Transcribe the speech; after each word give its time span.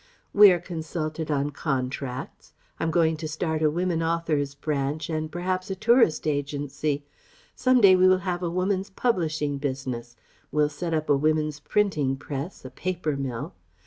We 0.33 0.51
are 0.51 0.57
consulted 0.59 1.29
on 1.29 1.51
contracts... 1.51 2.53
I'm 2.79 2.89
going 2.89 3.17
to 3.17 3.27
start 3.27 3.61
a 3.61 3.69
women 3.69 4.01
authors' 4.01 4.55
branch, 4.55 5.11
and 5.11 5.31
perhaps 5.31 5.69
a 5.69 5.75
tourist 5.75 6.25
agency. 6.25 7.05
Some 7.55 7.81
day 7.81 7.95
we 7.95 8.07
will 8.07 8.17
have 8.25 8.41
a 8.41 8.49
women's 8.49 8.89
publishing 8.89 9.59
business, 9.59 10.15
we'll 10.51 10.69
set 10.69 10.95
up 10.95 11.07
a 11.07 11.15
women's 11.15 11.59
printing 11.59 12.15
press, 12.17 12.65
a 12.65 12.71
paper 12.71 13.15
mill.... 13.15 13.53